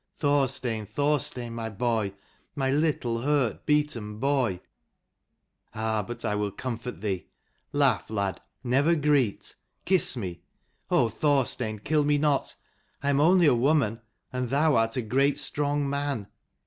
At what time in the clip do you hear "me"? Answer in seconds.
10.17-10.41, 12.03-12.17